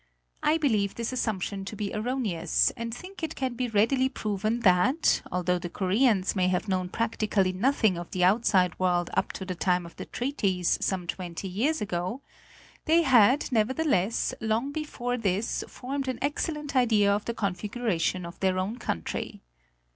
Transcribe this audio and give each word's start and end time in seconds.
I 0.41 0.57
believe 0.57 0.95
this 0.95 1.13
assumption 1.13 1.63
to 1.65 1.75
be 1.75 1.93
erroneous 1.93 2.71
and 2.75 2.91
think 2.91 3.21
it 3.21 3.35
can 3.35 3.53
be 3.53 3.67
readily 3.67 4.09
proven 4.09 4.61
that, 4.61 5.21
although 5.31 5.59
the 5.59 5.69
Koreans 5.69 6.35
may 6.35 6.47
have 6.47 6.67
known 6.67 6.89
practically 6.89 7.53
nothing 7.53 7.99
of 7.99 8.09
the 8.09 8.23
outside 8.23 8.79
world 8.79 9.11
up 9.13 9.31
to 9.33 9.45
the 9.45 9.53
time 9.53 9.85
of 9.85 9.95
the 9.97 10.05
treaties, 10.05 10.79
some 10.81 11.05
twenty 11.05 11.47
years 11.47 11.81
ago, 11.81 12.21
they 12.85 13.03
had, 13.03 13.47
never 13.51 13.75
theless, 13.75 14.33
long 14.41 14.71
before 14.71 15.17
this 15.17 15.63
formed 15.67 16.07
an 16.07 16.17
excellent 16.19 16.75
idea 16.75 17.13
of 17.13 17.25
the 17.25 17.35
configu 17.35 17.85
ration 17.85 18.25
of 18.25 18.39
their 18.39 18.57
own 18.57 18.79
country. 18.79 19.43